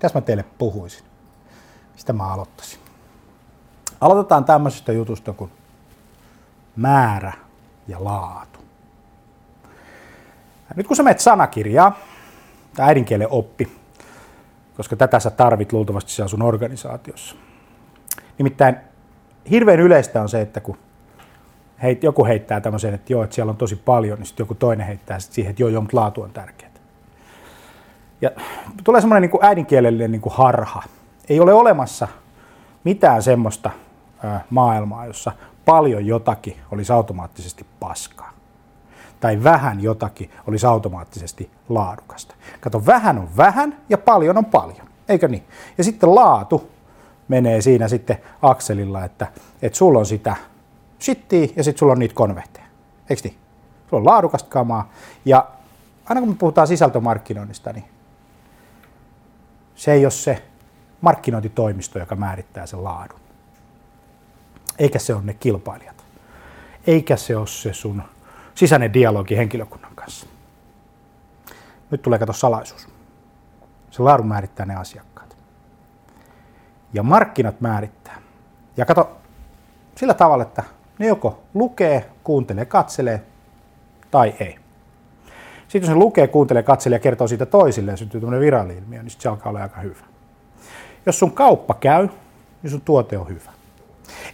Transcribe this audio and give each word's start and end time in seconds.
Mitäs 0.00 0.14
mä 0.14 0.20
teille 0.20 0.44
puhuisin? 0.58 1.04
Mistä 1.92 2.12
mä 2.12 2.32
aloittaisin? 2.32 2.78
Aloitetaan 4.00 4.44
tämmöisestä 4.44 4.92
jutusta 4.92 5.32
kuin 5.32 5.50
määrä 6.76 7.32
ja 7.88 8.04
laatu. 8.04 8.60
Nyt 10.76 10.86
kun 10.86 10.96
sä 10.96 11.02
menet 11.02 11.20
sanakirjaa, 11.20 11.98
tai 12.76 12.88
äidinkielen 12.88 13.28
oppi, 13.30 13.72
koska 14.76 14.96
tätä 14.96 15.20
sä 15.20 15.30
tarvit 15.30 15.72
luultavasti 15.72 16.10
siellä 16.10 16.28
sun 16.28 16.42
organisaatiossa. 16.42 17.36
Nimittäin 18.38 18.76
hirveän 19.50 19.80
yleistä 19.80 20.22
on 20.22 20.28
se, 20.28 20.40
että 20.40 20.60
kun 20.60 20.78
heit, 21.82 22.02
joku 22.02 22.24
heittää 22.24 22.60
tämmöisen, 22.60 22.94
että 22.94 23.12
joo, 23.12 23.22
että 23.22 23.34
siellä 23.34 23.50
on 23.50 23.56
tosi 23.56 23.76
paljon, 23.76 24.18
niin 24.18 24.26
sitten 24.26 24.44
joku 24.44 24.54
toinen 24.54 24.86
heittää 24.86 25.18
sit 25.18 25.32
siihen, 25.32 25.50
että 25.50 25.62
joo, 25.62 25.70
joo, 25.70 25.80
mutta 25.80 25.96
laatu 25.96 26.22
on 26.22 26.30
tärkeää. 26.30 26.69
Ja 28.20 28.30
tulee 28.84 29.00
semmoinen 29.00 29.30
niin 29.30 29.44
äidinkielellinen 29.44 30.12
niin 30.12 30.22
harha. 30.30 30.82
Ei 31.28 31.40
ole 31.40 31.54
olemassa 31.54 32.08
mitään 32.84 33.22
semmoista 33.22 33.70
maailmaa, 34.50 35.06
jossa 35.06 35.32
paljon 35.64 36.06
jotakin 36.06 36.56
olisi 36.70 36.92
automaattisesti 36.92 37.66
paskaa. 37.80 38.32
Tai 39.20 39.44
vähän 39.44 39.80
jotakin 39.80 40.30
olisi 40.46 40.66
automaattisesti 40.66 41.50
laadukasta. 41.68 42.34
Kato, 42.60 42.86
vähän 42.86 43.18
on 43.18 43.28
vähän 43.36 43.76
ja 43.88 43.98
paljon 43.98 44.38
on 44.38 44.44
paljon. 44.44 44.88
Eikö 45.08 45.28
niin? 45.28 45.44
Ja 45.78 45.84
sitten 45.84 46.14
laatu 46.14 46.70
menee 47.28 47.60
siinä 47.60 47.88
sitten 47.88 48.16
akselilla, 48.42 49.04
että, 49.04 49.26
että 49.62 49.78
sulla 49.78 49.98
on 49.98 50.06
sitä 50.06 50.36
shittiä 51.00 51.48
ja 51.56 51.64
sitten 51.64 51.78
sulla 51.78 51.92
on 51.92 51.98
niitä 51.98 52.14
konvehteja. 52.14 52.66
Eikö 53.10 53.22
niin? 53.24 53.36
Sulla 53.90 54.00
on 54.00 54.06
laadukasta 54.06 54.48
kamaa. 54.50 54.90
Ja 55.24 55.46
aina 56.04 56.20
kun 56.20 56.30
me 56.30 56.36
puhutaan 56.38 56.66
sisältömarkkinoinnista, 56.66 57.72
niin 57.72 57.84
se 59.80 59.92
ei 59.92 60.04
ole 60.04 60.10
se 60.10 60.42
markkinointitoimisto, 61.00 61.98
joka 61.98 62.16
määrittää 62.16 62.66
sen 62.66 62.84
laadun. 62.84 63.20
Eikä 64.78 64.98
se 64.98 65.14
ole 65.14 65.22
ne 65.24 65.34
kilpailijat. 65.34 66.04
Eikä 66.86 67.16
se 67.16 67.36
ole 67.36 67.46
se 67.46 67.72
sun 67.72 68.02
sisäinen 68.54 68.92
dialogi 68.92 69.36
henkilökunnan 69.36 69.94
kanssa. 69.94 70.26
Nyt 71.90 72.02
tulee 72.02 72.18
kato 72.18 72.32
salaisuus. 72.32 72.88
Se 73.90 74.02
laadun 74.02 74.26
määrittää 74.26 74.66
ne 74.66 74.76
asiakkaat. 74.76 75.36
Ja 76.92 77.02
markkinat 77.02 77.60
määrittää. 77.60 78.20
Ja 78.76 78.86
kato 78.86 79.16
sillä 79.96 80.14
tavalla, 80.14 80.42
että 80.42 80.64
ne 80.98 81.06
joko 81.06 81.42
lukee, 81.54 82.10
kuuntelee, 82.24 82.64
katselee 82.64 83.22
tai 84.10 84.34
ei. 84.40 84.58
Sitten 85.70 85.88
jos 85.88 85.88
se 85.88 85.94
lukee, 85.94 86.26
kuuntelee, 86.26 86.62
katselee 86.62 86.96
ja 86.96 87.00
kertoo 87.00 87.28
siitä 87.28 87.46
toisille 87.46 87.96
syntyy 87.96 88.20
tämmöinen 88.20 88.40
viralli-ilmiö, 88.40 89.02
niin 89.02 89.10
sitten 89.10 89.22
se 89.22 89.28
alkaa 89.28 89.50
olla 89.50 89.62
aika 89.62 89.80
hyvä. 89.80 90.04
Jos 91.06 91.18
sun 91.18 91.32
kauppa 91.32 91.74
käy, 91.74 92.08
niin 92.62 92.70
sun 92.70 92.80
tuote 92.80 93.18
on 93.18 93.28
hyvä. 93.28 93.50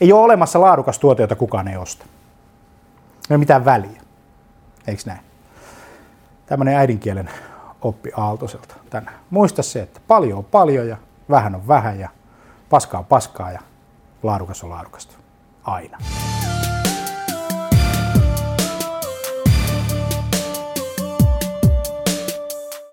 Ei 0.00 0.12
ole 0.12 0.22
olemassa 0.22 0.60
laadukas 0.60 0.98
tuote, 0.98 1.22
jota 1.22 1.36
kukaan 1.36 1.68
ei 1.68 1.76
osta. 1.76 2.04
Ei 3.30 3.34
ole 3.34 3.38
mitään 3.38 3.64
väliä. 3.64 4.00
Eikö 4.86 5.02
näin? 5.06 5.20
Tämmöinen 6.46 6.76
äidinkielen 6.76 7.30
oppi 7.82 8.10
Aaltoselta 8.16 8.74
tänään. 8.90 9.16
Muista 9.30 9.62
se, 9.62 9.82
että 9.82 10.00
paljon 10.08 10.38
on 10.38 10.44
paljon 10.44 10.88
ja 10.88 10.96
vähän 11.30 11.54
on 11.54 11.68
vähän 11.68 12.00
ja 12.00 12.08
paskaa 12.70 13.00
on 13.00 13.06
paskaa 13.06 13.52
ja 13.52 13.60
laadukas 14.22 14.64
on 14.64 14.70
laadukasta. 14.70 15.14
Aina. 15.64 15.98